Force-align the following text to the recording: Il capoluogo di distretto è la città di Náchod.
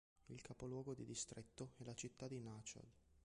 Il 0.29 0.41
capoluogo 0.41 0.95
di 0.95 1.05
distretto 1.05 1.73
è 1.77 1.83
la 1.83 1.93
città 1.93 2.27
di 2.27 2.39
Náchod. 2.41 2.81